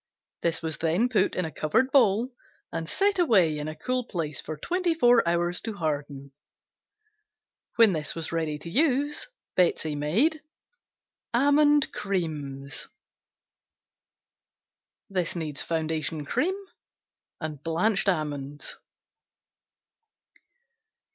This 0.41 0.63
was 0.63 0.79
then 0.79 1.09
put 1.09 1.35
in 1.35 1.45
a 1.45 1.51
covered 1.51 1.91
bowl 1.91 2.33
and 2.71 2.89
set 2.89 3.19
away 3.19 3.59
in 3.59 3.67
a 3.67 3.75
cool 3.75 4.03
place 4.03 4.41
for 4.41 4.57
twenty 4.57 4.95
four 4.95 5.21
hours 5.29 5.61
to 5.61 5.73
harden. 5.73 6.31
When 7.75 7.93
this 7.93 8.15
was 8.15 8.31
ready 8.31 8.57
to 8.57 8.67
use 8.71 9.27
Betsey 9.55 9.93
made 9.93 10.41
Almond 11.35 11.91
Creams 11.93 12.87
Foundation 15.13 16.25
cream. 16.25 16.55
Blanched 17.63 18.09
almonds. 18.09 18.77